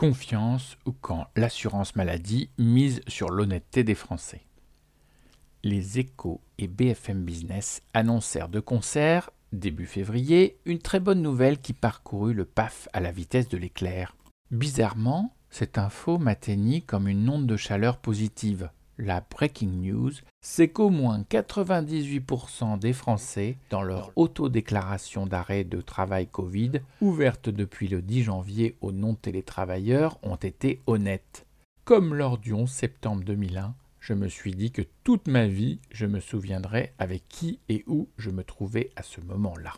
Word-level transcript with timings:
Confiance 0.00 0.78
ou 0.86 0.92
quand 0.92 1.26
l'assurance 1.36 1.94
maladie 1.94 2.48
mise 2.56 3.02
sur 3.06 3.28
l'honnêteté 3.28 3.84
des 3.84 3.94
Français. 3.94 4.40
Les 5.62 5.98
Échos 5.98 6.40
et 6.56 6.68
BFM 6.68 7.22
Business 7.22 7.82
annoncèrent 7.92 8.48
de 8.48 8.60
concert, 8.60 9.28
début 9.52 9.84
février, 9.84 10.56
une 10.64 10.78
très 10.78 11.00
bonne 11.00 11.20
nouvelle 11.20 11.58
qui 11.58 11.74
parcourut 11.74 12.32
le 12.32 12.46
PAF 12.46 12.88
à 12.94 13.00
la 13.00 13.12
vitesse 13.12 13.50
de 13.50 13.58
l'éclair. 13.58 14.16
Bizarrement, 14.50 15.36
cette 15.50 15.76
info 15.76 16.16
m'atteignit 16.16 16.86
comme 16.86 17.06
une 17.06 17.28
onde 17.28 17.46
de 17.46 17.58
chaleur 17.58 17.98
positive 17.98 18.70
la 19.00 19.20
breaking 19.20 19.80
news, 19.82 20.12
c'est 20.40 20.68
qu'au 20.68 20.90
moins 20.90 21.22
98% 21.22 22.78
des 22.78 22.92
Français, 22.92 23.56
dans 23.70 23.82
leur 23.82 24.12
autodéclaration 24.16 25.26
d'arrêt 25.26 25.64
de 25.64 25.80
travail 25.80 26.26
Covid, 26.26 26.72
ouverte 27.00 27.48
depuis 27.48 27.88
le 27.88 28.02
10 28.02 28.24
janvier 28.24 28.76
aux 28.80 28.92
non-télétravailleurs, 28.92 30.18
ont 30.22 30.36
été 30.36 30.80
honnêtes. 30.86 31.46
Comme 31.84 32.14
lors 32.14 32.38
du 32.38 32.52
11 32.52 32.70
septembre 32.70 33.24
2001, 33.24 33.74
je 34.00 34.14
me 34.14 34.28
suis 34.28 34.54
dit 34.54 34.70
que 34.70 34.82
toute 35.04 35.28
ma 35.28 35.46
vie, 35.46 35.78
je 35.90 36.06
me 36.06 36.20
souviendrai 36.20 36.92
avec 36.98 37.28
qui 37.28 37.58
et 37.68 37.84
où 37.86 38.08
je 38.16 38.30
me 38.30 38.44
trouvais 38.44 38.90
à 38.96 39.02
ce 39.02 39.20
moment-là. 39.20 39.74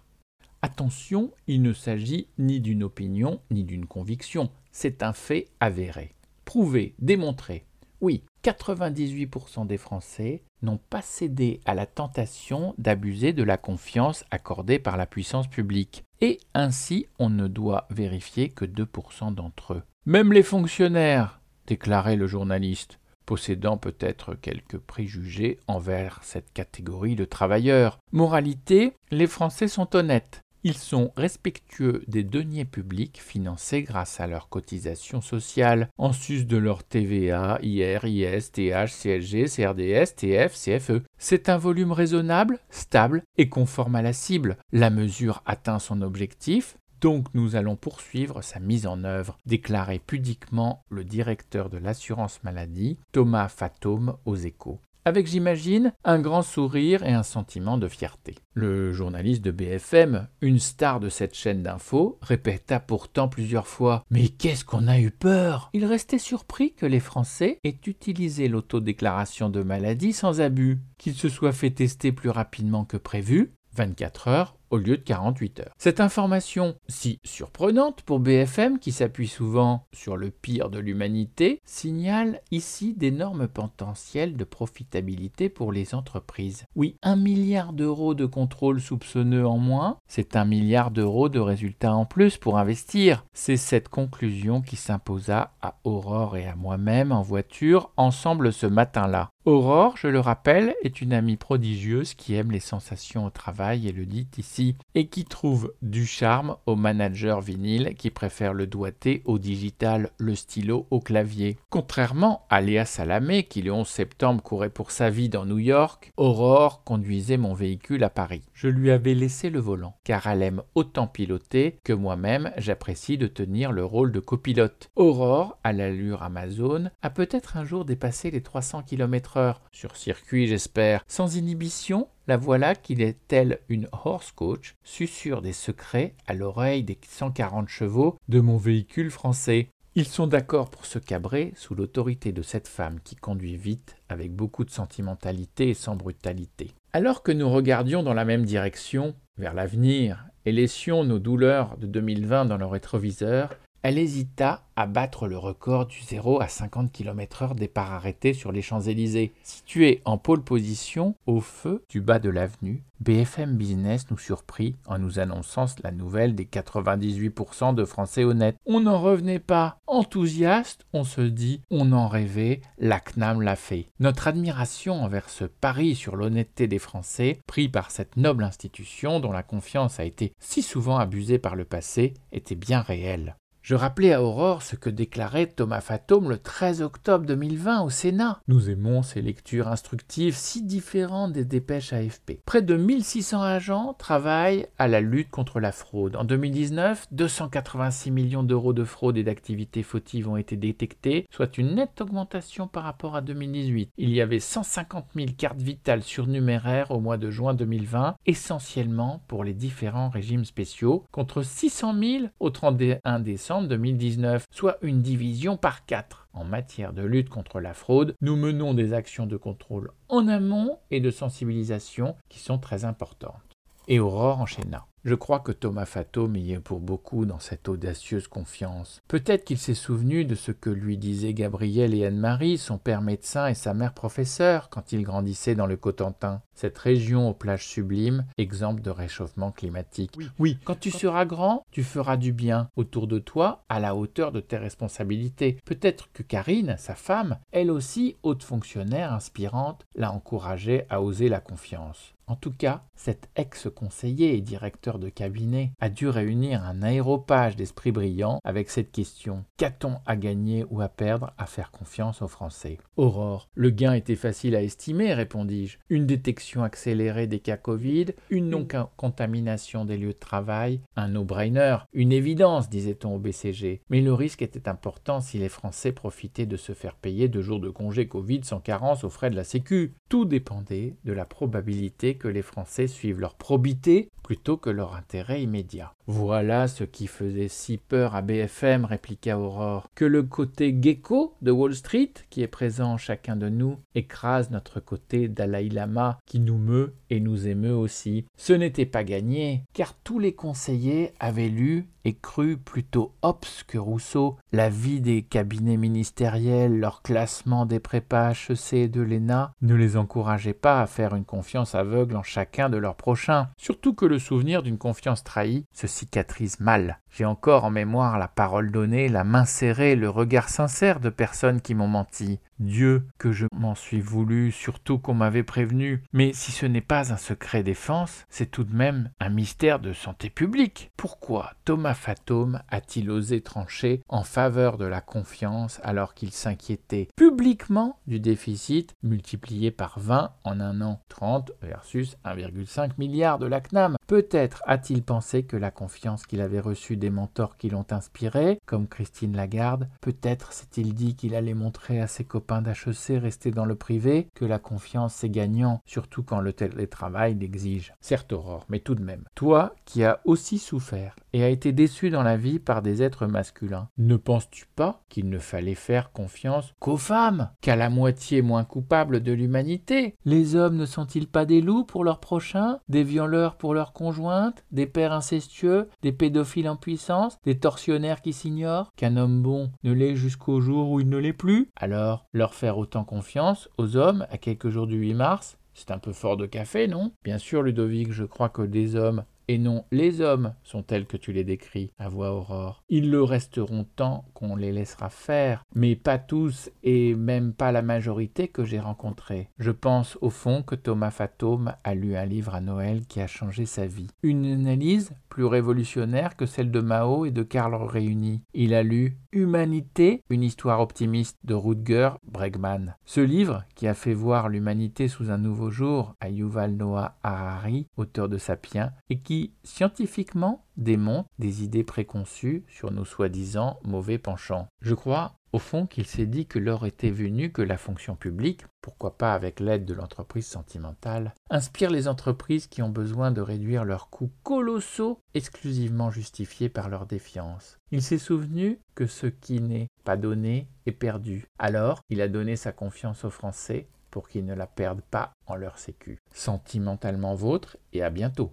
Attention, 0.63 1.33
il 1.49 1.63
ne 1.63 1.73
s'agit 1.73 2.29
ni 2.39 2.61
d'une 2.61 2.85
opinion 2.85 3.41
ni 3.51 3.65
d'une 3.65 3.87
conviction, 3.87 4.51
c'est 4.71 5.03
un 5.03 5.13
fait 5.13 5.49
avéré. 5.59 6.15
Prouvé, 6.45 6.95
démontré. 7.01 7.65
Oui, 8.01 8.23
98% 8.43 9.67
des 9.67 9.79
Français 9.79 10.43
n'ont 10.63 10.81
pas 10.91 11.03
cédé 11.03 11.61
à 11.65 11.75
la 11.75 11.87
tentation 11.87 12.75
d'abuser 12.79 13.33
de 13.33 13.43
la 13.43 13.57
confiance 13.57 14.25
accordée 14.31 14.79
par 14.79 14.97
la 14.97 15.07
puissance 15.07 15.49
publique. 15.49 16.05
Et 16.21 16.41
ainsi, 16.55 17.07
on 17.19 17.31
ne 17.31 17.49
doit 17.49 17.87
vérifier 17.91 18.49
que 18.49 18.65
2% 18.65 19.35
d'entre 19.35 19.75
eux. 19.75 19.83
Même 20.07 20.33
les 20.33 20.43
fonctionnaires, 20.43 21.41
déclarait 21.67 22.17
le 22.17 22.27
journaliste, 22.27 22.99
possédant 23.27 23.77
peut-être 23.77 24.35
quelques 24.35 24.79
préjugés 24.79 25.61
envers 25.69 26.21
cette 26.23 26.53
catégorie 26.53 27.17
de 27.17 27.25
travailleurs. 27.25 27.99
Moralité, 28.11 28.95
les 29.11 29.27
Français 29.27 29.69
sont 29.69 29.95
honnêtes. 29.95 30.43
Ils 30.65 30.79
sont 30.79 31.13
respectueux 31.17 32.05
des 32.07 32.23
deniers 32.23 32.65
publics 32.65 33.21
financés 33.21 33.83
grâce 33.83 34.21
à 34.21 34.29
leurs 34.29 34.49
cotisations 34.49 35.21
sociales, 35.21 35.89
en 35.99 36.13
sus 36.13 36.45
de 36.45 36.57
leur 36.57 36.85
TVA, 36.85 37.59
IR, 37.63 38.05
IS, 38.05 38.53
TH, 38.53 38.93
CSG, 38.93 39.47
CRDS, 39.47 40.15
TF, 40.15 40.55
CFE. 40.55 41.03
C'est 41.19 41.49
un 41.49 41.59
volume 41.59 41.91
raisonnable, 41.91 42.61
stable 42.71 43.25
et 43.39 43.49
conforme 43.49 43.97
à 43.97 44.03
la 44.03 44.13
cible. 44.13 44.57
La 44.71 44.91
mesure 44.91 45.43
atteint 45.47 45.81
son 45.81 46.01
objectif, 46.01 46.77
donc 47.01 47.27
nous 47.35 47.57
allons 47.57 47.75
poursuivre 47.75 48.43
sa 48.43 48.61
mise 48.61 48.87
en 48.87 49.03
œuvre, 49.03 49.37
déclarait 49.45 49.99
pudiquement 49.99 50.85
le 50.89 51.03
directeur 51.03 51.71
de 51.71 51.79
l'assurance 51.79 52.41
maladie, 52.45 52.99
Thomas 53.11 53.49
Fatome, 53.49 54.17
aux 54.25 54.37
échos 54.37 54.79
avec, 55.05 55.27
j'imagine, 55.27 55.93
un 56.05 56.21
grand 56.21 56.43
sourire 56.43 57.05
et 57.05 57.13
un 57.13 57.23
sentiment 57.23 57.79
de 57.79 57.89
fierté. 57.89 58.37
Le 58.55 58.93
journaliste 58.93 59.43
de 59.43 59.51
BFM, 59.51 60.29
une 60.41 60.59
star 60.59 61.01
de 61.01 61.09
cette 61.09 61.35
chaîne 61.35 61.63
d'infos, 61.63 62.19
répéta 62.23 62.81
pourtant 62.81 63.29
plusieurs 63.29 63.67
fois 63.67 64.05
Mais 64.11 64.29
qu'est-ce 64.29 64.65
qu'on 64.65 64.89
a 64.89 64.99
eu 64.99 65.11
peur? 65.11 65.71
Il 65.73 65.85
restait 65.85 66.19
surpris 66.19 66.75
que 66.75 66.87
les 66.87 67.01
Français 67.01 67.59
aient 67.65 67.81
utilisé 67.87 68.49
l'autodéclaration 68.49 69.49
de 69.49 69.63
maladie 69.63 70.13
sans 70.13 70.41
abus, 70.41 70.81
qu'ils 70.99 71.15
se 71.15 71.29
soient 71.29 71.53
fait 71.53 71.71
tester 71.71 72.13
plus 72.13 72.31
rapidement 72.31 72.85
que 72.85 72.97
prévu, 72.97 73.53
24 73.75 74.29
heures 74.29 74.57
au 74.73 74.79
lieu 74.79 74.97
de 74.97 75.03
48 75.03 75.61
heures. 75.61 75.73
Cette 75.79 76.01
information, 76.01 76.75
si 76.89 77.21
surprenante 77.25 78.03
pour 78.03 78.19
BFM, 78.19 78.79
qui 78.79 78.91
s'appuie 78.91 79.29
souvent 79.29 79.87
sur 79.93 80.17
le 80.17 80.31
pire 80.31 80.71
de 80.71 80.79
l'humanité, 80.79 81.61
signale 81.65 82.41
ici 82.51 82.95
d'énormes 82.95 83.49
potentiels 83.49 84.37
de 84.37 84.45
profitabilité 84.45 85.51
pour 85.51 85.73
les 85.73 85.95
entreprises. 85.95 86.65
Oui, 86.75 86.97
un 87.03 87.17
milliard 87.17 87.75
d'euros 87.75 88.15
de 88.15 88.27
contrôle 88.27 88.81
soupçonneux 88.81 89.47
en 89.47 89.59
moins, 89.59 89.99
c'est 90.09 90.37
un 90.37 90.47
milliard 90.47 90.91
d'euros 90.91 91.29
de 91.29 91.39
résultats 91.39 91.95
en 91.95 92.07
plus 92.07 92.39
pour 92.39 92.59
investir. 92.59 93.27
C'est 93.35 93.59
cette 93.59 93.91
conclusion 93.91 94.63
qui 94.63 94.77
s'imposa 94.77 95.53
à 95.61 95.79
Aurore 95.85 96.39
et 96.39 96.49
à 96.49 96.57
moi-même 96.57 97.13
en 97.13 97.23
voiture 97.23 97.91
ensemble 97.99 98.53
ce 98.55 98.67
matin-là. 98.67 99.29
Aurore, 99.45 99.97
je 99.97 100.07
le 100.07 100.21
rappelle, 100.21 100.77
est 100.85 101.01
une 101.01 101.13
amie 101.13 101.37
prodigieuse 101.37 102.15
qui 102.15 102.35
aime 102.37 102.53
les 102.53 102.61
sensations 102.61 103.27
au 103.27 103.31
travail 103.31 103.89
et 103.89 103.93
le 103.93 104.07
dit 104.07 104.29
ici, 104.39 104.62
et 104.95 105.07
qui 105.07 105.25
trouve 105.25 105.73
du 105.83 106.07
charme 106.07 106.57
au 106.67 106.77
manager 106.77 107.41
vinyle 107.41 107.95
qui 107.97 108.11
préfère 108.11 108.55
le 108.55 108.67
doigté 108.67 109.23
au 109.25 109.39
digital, 109.39 110.11
le 110.19 110.35
stylo 110.35 110.87
au 110.91 111.01
clavier. 111.01 111.57
Contrairement 111.71 112.47
à 112.51 112.61
Léa 112.61 112.85
Salamé 112.85 113.45
qui 113.45 113.63
le 113.63 113.73
11 113.73 113.87
septembre 113.87 114.43
courait 114.43 114.71
pour 114.71 114.91
sa 114.91 115.11
vie 115.11 115.29
dans 115.29 115.47
New 115.47 115.59
York, 115.59 116.13
Aurore 116.17 116.83
conduisait 116.85 117.37
mon 117.37 117.55
véhicule 117.55 118.05
à 118.05 118.11
Paris. 118.11 118.43
Je 118.55 118.69
lui 118.69 118.91
avais 118.91 119.15
laissé 119.15 119.51
le 119.51 119.61
volant, 119.61 119.97
car 120.05 120.27
elle 120.27 120.43
aime 120.43 120.63
autant 120.75 121.07
piloter 121.07 121.79
que 121.85 121.93
moi-même 121.93 122.53
j'apprécie 122.57 123.19
de 123.19 123.27
tenir 123.27 123.73
le 123.73 123.85
rôle 123.85 124.13
de 124.13 124.21
copilote. 124.21 124.91
Aurore, 124.97 125.59
à 125.65 125.73
l'allure 125.73 126.23
Amazon, 126.23 126.91
a 127.03 127.11
peut-être 127.11 127.57
un 127.57 127.65
jour 127.65 127.85
dépassé 127.85 128.31
les 128.31 128.43
300 128.43 128.83
km 128.83 129.61
sur 129.73 129.97
circuit 129.97 130.47
j'espère, 130.47 131.05
sans 131.09 131.37
inhibition, 131.37 132.09
la 132.27 132.37
voilà 132.37 132.75
qu'il 132.75 133.03
est 133.03 133.19
telle 133.27 133.61
une 133.69 133.89
horse 134.05 134.33
coach, 134.33 134.77
susurre 134.85 135.43
des 135.43 135.53
secrets 135.53 136.15
à 136.27 136.35
l'oreille 136.35 136.85
des 136.85 136.99
140 137.07 137.69
chevaux 137.69 138.17
de 138.29 138.41
mon 138.41 138.57
véhicule 138.57 139.11
français. 139.11 139.69
Ils 139.95 140.07
sont 140.07 140.27
d'accord 140.27 140.71
pour 140.71 140.87
se 140.87 140.99
cabrer 140.99 141.53
sous 141.57 141.75
l'autorité 141.75 142.33
de 142.33 142.43
cette 142.43 142.69
femme 142.69 143.01
qui 143.05 143.17
conduit 143.17 143.57
vite, 143.57 143.97
avec 144.09 144.33
beaucoup 144.33 144.65
de 144.65 144.71
sentimentalité 144.71 145.71
et 145.71 145.75
sans 145.75 145.97
brutalité. 145.97 146.71
Alors 146.93 147.23
que 147.23 147.33
nous 147.33 147.51
regardions 147.51 148.03
dans 148.03 148.15
la 148.15 148.25
même 148.25 148.45
direction, 148.45 149.15
vers 149.37 149.55
l'avenir, 149.55 150.25
et 150.45 150.53
laissions 150.53 151.05
nos 151.05 151.19
douleurs 151.19 151.77
de 151.77 151.87
2020 151.87 152.47
dans 152.47 152.57
le 152.57 152.67
rétroviseur, 152.67 153.55
elle 153.83 153.99
hésita 153.99 154.63
à 154.77 154.87
battre 154.87 155.27
le 155.27 155.37
record 155.37 155.87
du 155.87 156.01
0 156.01 156.41
à 156.41 156.49
50 156.49 156.93
km/h 156.93 157.55
départ 157.55 157.93
arrêté 157.93 158.33
sur 158.33 158.53
les 158.53 158.63
Champs-Élysées. 158.63 159.33
Situé 159.43 160.01
en 160.05 160.19
pôle 160.19 160.43
position, 160.43 161.15
au 161.27 161.41
feu 161.41 161.85
du 161.89 162.01
bas 162.01 162.19
de 162.19 162.31
l'avenue, 162.31 162.83
BFM 163.01 163.57
Business 163.57 164.07
nous 164.11 164.19
surprit 164.19 164.77
en 164.87 164.99
nous 164.99 165.19
annonçant 165.19 165.67
la 165.83 165.91
nouvelle 165.91 166.37
des 166.37 166.45
98% 166.45 167.75
de 167.75 167.85
Français 167.85 168.23
honnêtes. 168.23 168.57
On 168.65 168.81
n'en 168.81 169.01
revenait 169.01 169.41
pas. 169.41 169.79
Enthousiaste, 169.89 170.87
on 170.93 171.03
se 171.03 171.21
dit, 171.21 171.61
on 171.71 171.93
en 171.93 172.07
rêvait, 172.07 172.61
la 172.79 173.01
CNAM 173.01 173.43
l'a 173.43 173.57
fait. 173.57 173.89
Notre 173.99 174.29
admiration 174.29 175.03
envers 175.03 175.29
ce 175.29 175.45
pari 175.45 175.97
sur 175.97 176.15
l'honnêteté 176.15 176.69
des 176.69 176.79
Français, 176.79 177.41
pris 177.49 177.69
par 177.69 177.91
cette 177.91 178.17
noble 178.17 178.45
institution 178.45 179.19
dont 179.19 179.33
la 179.33 179.43
confiance 179.43 179.99
a 179.99 180.05
été 180.05 180.33
si 180.39 180.63
souvent 180.63 180.99
abusée 180.99 181.39
par 181.39 181.57
le 181.57 181.65
passé, 181.65 182.15
était 182.31 182.55
bien 182.55 182.81
réelle. 182.81 183.35
Je 183.63 183.77
rappelais 183.77 184.13
à 184.13 184.21
Aurore 184.21 184.61
ce 184.61 184.75
que 184.75 184.91
déclarait 184.91 185.47
Thomas 185.47 185.81
Fatome 185.81 186.31
le 186.31 186.39
13 186.39 186.83
octobre 186.83 187.25
2020 187.27 187.83
au 187.83 187.91
Sénat. 187.91 188.41
Nous 188.49 188.71
aimons 188.71 189.05
ces 189.05 189.23
lectures 189.23 189.69
instructives 189.69 190.35
si 190.35 190.65
différentes 190.65 191.33
des 191.33 191.45
dépêches 191.45 191.93
AFP. 191.93 192.41
Près 192.45 192.63
de 192.63 192.77
1600 192.77 193.41
agents 193.41 193.95
travaillent 193.97 194.67
à 194.79 194.89
la 194.89 195.01
lutte 195.01 195.31
contre 195.31 195.61
la 195.61 195.71
fraude. 195.71 196.17
En 196.17 196.25
2019, 196.25 197.07
286 197.13 198.11
millions 198.11 198.43
d'euros 198.43 198.73
de 198.73 198.83
fraude 198.83 199.17
et 199.17 199.23
d'activités 199.23 199.85
fautives 199.85 200.29
ont 200.29 200.37
été 200.37 200.57
détectés, 200.57 201.29
soit 201.31 201.57
une 201.57 201.77
nette 201.77 202.01
augmentation 202.01 202.67
par 202.67 202.83
rapport 202.83 203.15
à 203.15 203.21
2018. 203.21 203.93
Il 203.97 204.11
y 204.11 204.21
avait 204.21 204.41
150 204.41 205.07
000 205.15 205.29
cartes 205.39 205.63
vitales 205.63 206.03
surnuméraires 206.03 206.91
au 206.91 206.99
mois 206.99 207.17
de 207.17 207.31
juin 207.31 207.55
2020, 207.55 208.17
essentiellement 208.27 209.23
pour 209.29 209.45
les 209.45 209.55
différents 209.55 210.11
régimes 210.11 210.45
spéciaux, 210.45 211.05
contre 211.13 211.45
600 211.45 211.95
000 212.01 212.25
au 212.41 212.51
31 212.51 213.21
décembre 213.21 213.52
2019, 213.61 214.47
soit 214.51 214.79
une 214.81 215.03
division 215.03 215.59
par 215.59 215.85
quatre. 215.85 216.29
En 216.33 216.45
matière 216.45 216.95
de 216.95 217.03
lutte 217.03 217.29
contre 217.29 217.61
la 217.61 217.75
fraude, 217.75 218.15
nous 218.23 218.37
menons 218.37 218.73
des 218.73 218.95
actions 218.95 219.27
de 219.27 219.37
contrôle 219.37 219.91
en 220.09 220.29
amont 220.29 220.79
et 220.91 221.01
de 221.01 221.11
sensibilisation 221.11 222.17
qui 222.31 222.39
sont 222.39 222.59
très 222.59 222.87
importantes. 222.87 223.43
Et 223.89 224.01
Aurore 224.01 224.41
enchaîna. 224.41 224.87
Je 225.05 225.17
crois 225.17 225.41
que 225.41 225.51
Thomas 225.51 225.85
Fatome 225.85 226.37
y 226.37 226.53
est 226.53 226.61
pour 226.61 226.79
beaucoup 226.79 227.27
dans 227.27 227.41
cette 227.41 227.69
audacieuse 227.69 228.29
confiance. 228.29 229.03
Peut-être 229.09 229.45
qu'il 229.45 229.59
s'est 229.59 229.75
souvenu 229.75 230.25
de 230.25 230.37
ce 230.37 230.53
que 230.53 230.71
lui 230.71 230.97
disaient 230.97 231.35
Gabriel 231.35 231.93
et 231.93 232.07
Anne-Marie, 232.07 232.57
son 232.57 232.79
père 232.79 233.03
médecin 233.03 233.49
et 233.49 233.55
sa 233.55 233.75
mère 233.75 233.95
professeur, 233.95 234.71
quand 234.71 234.93
il 234.93 235.03
grandissait 235.03 235.57
dans 235.57 235.67
le 235.67 235.77
Cotentin, 235.77 236.41
cette 236.55 236.79
région 236.79 237.29
aux 237.29 237.35
plages 237.35 237.67
sublimes, 237.67 238.27
exemple 238.39 238.81
de 238.81 238.91
réchauffement 238.91 239.51
climatique. 239.51 240.17
Oui, 240.39 240.59
quand 240.65 240.79
tu 240.79 240.93
seras 240.93 241.25
grand, 241.25 241.67
tu 241.73 241.83
feras 241.83 242.17
du 242.17 242.33
bien 242.33 242.69
autour 242.77 243.09
de 243.09 243.19
toi 243.19 243.65
à 243.69 243.81
la 243.81 243.97
hauteur 243.97 244.31
de 244.31 244.39
tes 244.39 244.57
responsabilités. 244.57 245.59
Peut-être 245.65 246.13
que 246.13 246.23
Karine, 246.23 246.77
sa 246.79 246.95
femme, 246.95 247.39
elle 247.51 247.73
aussi 247.73 248.19
haute 248.23 248.45
fonctionnaire 248.45 249.13
inspirante, 249.13 249.85
l'a 249.97 250.13
encouragé 250.13 250.85
à 250.91 251.03
oser 251.03 251.29
la 251.29 251.41
confiance. 251.41 252.15
En 252.27 252.37
tout 252.37 252.53
cas, 252.53 252.85
cet 252.95 253.29
ex-conseiller 253.37 254.37
et 254.37 254.41
directeur 254.41 254.99
de 254.99 255.09
cabinet 255.09 255.73
a 255.81 255.89
dû 255.89 256.09
réunir 256.09 256.63
un 256.65 256.83
aéropage 256.83 257.57
d'esprits 257.57 257.93
brillants 257.93 258.39
avec 258.45 258.71
cette 258.71 258.93
question 258.93 259.45
qu'a-t-on 259.57 259.97
à 260.07 260.17
gagner 260.17 260.65
ou 260.71 260.81
à 260.81 260.89
perdre 260.89 261.33
à 261.39 261.47
faire 261.47 261.71
confiance 261.71 262.23
aux 262.23 262.29
Français? 262.29 262.79
Aurore, 262.97 263.49
le 263.55 263.71
gain 263.71 263.93
était 263.95 264.17
facile 264.17 264.57
à 264.57 264.63
estimer, 264.63 265.15
répondis-je. 265.15 265.79
Une 265.89 266.07
détection 266.07 266.63
accélérée 266.63 267.27
des 267.27 267.41
cas 267.41 267.57
Covid, 267.57 268.07
une 268.31 268.51
non-contamination 268.51 269.85
des 269.85 269.97
lieux 269.97 270.13
de 270.13 270.19
travail, 270.19 270.81
un 270.97 271.09
no-brainer, 271.09 271.79
une 271.93 272.13
évidence, 272.13 272.69
disait-on 272.69 273.15
au 273.15 273.19
BCG. 273.19 273.83
Mais 273.89 274.01
le 274.01 274.13
risque 274.13 274.43
était 274.43 274.69
important 274.69 275.21
si 275.21 275.39
les 275.39 275.49
Français 275.49 275.93
profitaient 275.93 276.47
de 276.47 276.57
se 276.57 276.73
faire 276.73 276.95
payer 276.95 277.29
deux 277.29 277.43
jours 277.43 277.61
de 277.61 277.71
congé 277.71 278.07
Covid 278.07 278.45
sans 278.45 278.61
carence 278.61 279.05
aux 279.05 279.11
frais 279.11 279.31
de 279.31 279.37
la 279.37 279.45
Sécu. 279.45 279.95
Tout 280.09 280.25
dépendait 280.25 280.97
de 281.05 281.13
la 281.13 281.25
probabilité 281.25 282.12
que 282.17 282.29
les 282.29 282.43
Français 282.43 282.87
suivent 282.87 283.21
leur 283.21 283.35
probité 283.35 284.11
plutôt 284.23 284.57
que 284.57 284.71
leur 284.71 284.95
intérêt 284.95 285.43
immédiat. 285.43 285.95
Voilà 286.07 286.67
ce 286.67 286.83
qui 286.83 287.07
faisait 287.07 287.49
si 287.49 287.79
peur 287.79 288.17
à 288.17 288.23
BFM, 288.23 288.85
répliqua 288.85 289.39
Aurore, 289.39 289.89
que 289.95 290.05
le 290.05 290.25
côté 290.25 290.77
gecko 290.81 291.35
de 291.43 291.53
Wall 291.53 291.75
Street, 291.75 292.13
qui 292.29 292.43
est 292.43 292.49
présent 292.49 292.95
en 292.95 292.97
chacun 292.97 293.37
de 293.37 293.49
nous, 293.49 293.79
écrase 293.95 294.51
notre 294.51 294.81
côté 294.81 295.29
Dalai 295.29 295.69
Lama, 295.69 296.19
qui 296.27 296.41
nous 296.41 296.59
meut 296.59 296.95
et 297.09 297.21
nous 297.21 297.47
émeut 297.47 297.75
aussi. 297.75 298.27
Ce 298.37 298.53
n'était 298.53 298.87
pas 298.87 299.05
gagné, 299.05 299.63
car 299.75 299.95
tous 299.95 300.19
les 300.19 300.35
conseillers 300.35 301.13
avaient 301.21 301.49
lu 301.49 301.89
et 302.05 302.15
cru 302.15 302.57
plutôt 302.57 303.15
Hobbes 303.23 303.45
que 303.67 303.79
Rousseau 303.79 304.37
la 304.53 304.69
vie 304.69 305.01
des 305.01 305.23
cabinets 305.23 305.77
ministériels, 305.77 306.79
leur 306.79 307.03
classement 307.03 307.67
des 307.67 307.81
prépas 307.81 308.33
HEC 308.33 308.73
et 308.73 308.89
de 308.89 309.01
l'ENA. 309.01 309.53
Ne 309.63 309.75
les 309.75 309.97
encourageait 309.97 310.53
pas 310.53 310.81
à 310.81 310.87
faire 310.87 311.15
une 311.15 311.25
confiance 311.25 311.75
aveugle 311.75 312.17
en 312.17 312.23
chacun 312.23 312.69
de 312.69 312.77
leurs 312.77 312.97
prochains, 312.97 313.49
surtout 313.57 313.95
que 313.95 314.07
le 314.07 314.19
souvenir 314.19 314.63
d'une 314.63 314.79
confiance 314.79 315.25
trahie 315.25 315.65
se 315.73 315.87
cicatrise 315.93 316.59
mal. 316.59 316.99
J'ai 317.11 317.25
encore 317.25 317.65
en 317.65 317.71
mémoire 317.71 318.19
la 318.19 318.27
parole 318.27 318.73
donnée, 318.73 319.09
la 319.09 319.23
main 319.23 319.45
serrée, 319.45 319.95
le 319.95 320.11
regard 320.11 320.49
sincère 320.49 320.99
de 320.99 321.11
personnes 321.11 321.61
qui 321.61 321.75
m'ont 321.75 321.87
menti. 321.87 322.41
Dieu, 322.63 323.07
que 323.19 323.33
je 323.33 323.47
m'en 323.55 323.75
suis 323.75 324.01
voulu, 324.01 324.53
surtout 324.53 324.99
qu'on 324.99 325.15
m'avait 325.15 325.43
prévenu. 325.43 326.03
Mais 326.13 326.33
si 326.33 326.53
ce 326.53 326.67
n'est 326.67 326.81
pas 326.81 327.13
un 327.13 327.17
secret 327.17 327.63
défense, 327.63 328.25
c'est 328.29 328.51
tout 328.51 328.65
de 328.65 328.75
même 328.75 329.11
un 329.21 329.29
mystère 329.29 329.81
de 329.81 329.93
santé 329.93 330.31
publique. 330.31 330.91
Pourquoi 330.97 331.53
Thomas 331.65 331.95
Fatome 331.95 332.63
a-t-il 332.69 333.11
osé 333.11 333.41
trancher 333.41 334.03
en 334.09 334.25
faveur 334.25 334.79
de 334.79 334.85
la 334.85 335.01
confiance 335.01 335.81
alors 335.83 336.15
qu'il 336.15 336.33
s'inquiétait 336.33 337.09
publiquement 337.17 337.99
du 338.07 338.21
déficit 338.21 338.95
multiplié 339.03 339.71
par 339.71 339.99
20 339.99 340.33
en 340.45 340.61
un 340.61 340.81
an? 340.81 341.01
30 341.09 341.53
versus 341.63 342.17
1,5 342.25 342.91
milliard 342.99 343.39
de 343.39 343.47
la 343.47 343.61
CNAM 343.61 343.97
Peut-être 344.07 344.63
a-t-il 344.67 345.03
pensé 345.03 345.45
que 345.45 345.57
la 345.57 345.71
confiance 345.71 346.27
qu'il 346.27 346.41
avait 346.41 346.61
reçue 346.61 346.97
des 346.97 347.11
mentors 347.11 347.57
qui 347.57 347.71
l'ont 347.71 347.87
inspiré, 347.91 348.61
comme 348.67 348.89
Christine 348.89 349.37
Lagarde, 349.37 349.89
peut-être 350.01 350.53
s'est-il 350.53 350.95
dit 350.95 351.17
qu'il 351.17 351.35
allait 351.35 351.55
montrer 351.55 352.01
à 352.01 352.07
ses 352.07 352.25
copains 352.25 352.52
d'HEC 352.61 353.23
restés 353.23 353.51
dans 353.53 353.65
le 353.65 353.77
privé 353.77 354.29
que 354.35 354.45
la 354.45 354.59
confiance 354.59 355.15
c'est 355.15 355.31
gagnant, 355.31 355.81
surtout 355.87 356.23
quand 356.23 356.41
le 356.41 356.53
télétravail 356.53 357.35
l'exige. 357.35 357.95
Certes 358.01 358.33
Aurore, 358.33 358.67
mais 358.69 358.81
tout 358.81 358.95
de 358.95 359.03
même. 359.05 359.25
Toi 359.35 359.75
qui 359.87 360.05
as 360.05 360.21
aussi 360.25 360.59
souffert 360.59 361.17
et 361.33 361.43
a 361.45 361.49
été 361.49 361.73
déçu 361.73 362.11
dans 362.11 362.23
la 362.23 362.37
vie 362.37 362.59
par 362.59 362.83
des 362.83 363.03
êtres 363.03 363.27
masculins, 363.27 363.89
ne 363.99 364.17
penses-tu 364.17 364.67
pas 364.75 365.03
qu'il 365.09 365.29
ne 365.29 365.39
fallait 365.39 365.75
faire 365.75 366.13
confiance 366.13 366.75
qu'aux 366.79 366.97
femmes, 366.97 367.51
qu'à 367.61 367.77
la 367.77 367.91
moitié 367.91 368.43
moins 368.43 368.65
coupable 368.65 369.23
de 369.23 369.33
l'humanité? 369.33 370.15
Les 370.25 370.57
hommes 370.57 370.77
ne 370.77 370.87
sont-ils 370.87 371.29
pas 371.29 371.45
des 371.45 371.61
loups 371.61 371.85
pour 371.85 372.05
leurs 372.05 372.21
prochains, 372.21 372.79
des 372.89 373.05
violeurs 373.05 373.57
pour 373.57 373.75
leurs 373.75 373.93
conjointes, 373.93 374.65
des 374.71 374.87
pères 374.87 375.13
incestueux, 375.13 375.89
des 376.03 376.13
pédophiles 376.13 376.69
en 376.69 376.77
puissance, 376.77 377.39
des 377.45 377.59
tortionnaires 377.59 378.23
qui 378.23 378.33
s'ignorent, 378.33 378.93
qu'un 378.97 379.17
homme 379.17 379.43
bon 379.43 379.71
ne 379.83 379.93
l'est 379.93 380.17
jusqu'au 380.17 380.61
jour 380.61 380.91
où 380.91 381.01
il 381.01 381.09
ne 381.09 381.19
l'est 381.19 381.33
plus? 381.33 381.71
Alors, 381.77 382.27
leur 382.33 382.55
faire 382.55 382.79
autant 382.79 383.05
confiance 383.05 383.69
aux 383.79 383.97
hommes 383.97 384.27
à 384.31 384.39
quelques 384.39 384.71
jours 384.71 384.87
du 384.87 384.97
8 384.97 385.15
mars? 385.15 385.59
C'est 385.75 385.91
un 385.91 385.99
peu 385.99 386.13
fort 386.13 386.37
de 386.37 386.45
café, 386.45 386.87
non? 386.87 387.13
Bien 387.25 387.39
sûr, 387.39 387.63
Ludovic, 387.63 388.13
je 388.13 388.25
crois 388.25 388.51
que 388.51 388.63
des 388.63 388.95
hommes 388.95 389.25
et 389.53 389.59
non 389.59 389.85
les 389.93 390.21
hommes 390.21 390.55
sont 390.65 390.83
tels 390.83 391.07
que 391.07 391.19
tu 391.19 391.33
les 391.33 391.45
décris, 391.45 391.93
à 391.99 392.09
voix 392.09 392.33
aurore. 392.33 392.83
Ils 392.89 393.11
le 393.11 393.23
resteront 393.23 393.87
tant 393.97 394.25
qu'on 394.33 394.57
les 394.57 394.73
laissera 394.73 395.11
faire, 395.11 395.63
mais 395.75 395.95
pas 395.95 396.19
tous 396.19 396.71
et 396.83 397.15
même 397.15 397.53
pas 397.53 397.71
la 397.71 397.83
majorité 397.83 398.49
que 398.49 398.65
j'ai 398.65 398.81
rencontrés. 398.81 399.49
Je 399.59 399.71
pense 399.71 400.17
au 400.23 400.31
fond 400.31 400.63
que 400.63 400.75
Thomas 400.75 401.11
Fatome 401.11 401.75
a 401.85 401.95
lu 401.95 402.17
un 402.17 402.25
livre 402.25 402.55
à 402.55 402.61
Noël 402.61 403.07
qui 403.07 403.21
a 403.21 403.27
changé 403.27 403.67
sa 403.67 403.87
vie. 403.87 404.09
Une 404.23 404.47
analyse 404.47 405.13
plus 405.29 405.45
révolutionnaire 405.45 406.37
que 406.37 406.47
celle 406.47 406.71
de 406.71 406.81
Mao 406.81 407.27
et 407.27 407.31
de 407.31 407.43
Karl 407.43 407.75
réunis. 407.75 408.43
Il 408.55 408.75
a 408.75 408.83
lu 408.83 409.19
Humanité, 409.35 410.23
une 410.29 410.43
histoire 410.43 410.81
optimiste 410.81 411.39
de 411.45 411.55
Rutger 411.55 412.11
Bregman. 412.31 412.97
Ce 413.07 413.23
livre, 413.23 413.65
qui 413.75 413.89
a 413.89 413.95
fait 413.95 414.13
voir 414.13 414.51
l'humanité 414.51 415.09
sous 415.09 415.31
un 415.31 415.39
nouveau 415.39 415.71
jour 415.71 416.15
à 416.21 416.29
Yuval 416.29 416.77
Noah 416.77 417.17
Harari, 417.23 417.87
auteur 417.97 418.29
de 418.29 418.37
Sapiens, 418.37 418.93
et 419.09 419.21
qui, 419.21 419.55
scientifiquement, 419.65 420.67
démontre 420.77 421.31
des 421.39 421.65
idées 421.65 421.83
préconçues 421.83 422.65
sur 422.69 422.91
nos 422.91 423.07
soi-disant 423.07 423.79
mauvais 423.85 424.19
penchants. 424.19 424.69
Je 424.83 424.95
crois 424.95 425.33
au 425.53 425.59
fond 425.59 425.87
qu'il 425.87 426.07
s'est 426.07 426.27
dit 426.27 426.47
que 426.47 426.59
l'heure 426.59 426.87
était 426.87 427.11
venue 427.11 427.53
que 427.53 427.63
la 427.63 427.77
fonction 427.77 428.17
publique, 428.17 428.65
pourquoi 428.81 429.17
pas 429.17 429.35
avec 429.35 429.61
l'aide 429.61 429.85
de 429.85 429.95
l'entreprise 429.95 430.47
sentimentale, 430.47 431.35
inspire 431.51 431.91
les 431.91 432.09
entreprises 432.09 432.67
qui 432.67 432.83
ont 432.83 432.89
besoin 432.89 433.31
de 433.31 433.41
réduire 433.41 433.85
leurs 433.85 434.09
coûts 434.09 434.33
colossaux 434.43 435.21
exclusivement 435.35 436.11
justifiés 436.11 436.69
par 436.69 436.89
leur 436.89 437.07
défiance. 437.07 437.79
Il 437.91 438.03
s'est 438.03 438.19
souvenu 438.19 438.79
que 438.95 439.07
ce 439.07 439.27
qui 439.27 439.61
n'est 439.61 439.89
pas 440.05 440.17
donné 440.17 440.69
est 440.87 440.93
perdu. 440.93 441.47
Alors, 441.59 442.01
il 442.09 442.21
a 442.21 442.29
donné 442.29 442.57
sa 442.57 442.73
confiance 442.73 443.25
aux 443.25 443.31
Français 443.31 443.89
pour 444.11 444.29
qu'ils 444.29 444.47
ne 444.47 444.55
la 444.55 444.67
perdent 444.67 445.03
pas 445.03 445.33
en 445.47 445.55
leur 445.55 445.79
sécu. 445.79 446.19
Sentimentalement 446.33 447.35
vôtre 447.35 447.77
et 447.93 448.03
à 448.03 448.11
bientôt. 448.11 448.53